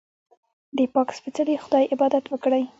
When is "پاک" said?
0.93-1.07